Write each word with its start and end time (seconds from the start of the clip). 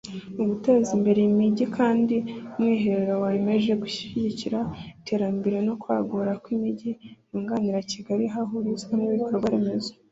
Mu 0.35 0.43
guteza 0.49 0.89
imbere 0.97 1.19
imijyi 1.29 1.65
kandi 1.77 2.15
Umwiherero 2.57 3.13
wemeje 3.23 3.71
gushyigikira 3.81 4.59
iterambere 4.99 5.57
no 5.67 5.73
kwaguka 5.81 6.31
kw’imijyi 6.43 6.91
yunganira 7.29 7.77
Kigali 7.91 8.25
hahurizwa 8.33 8.93
ibikorwa 9.07 9.47
remezo 9.53 9.91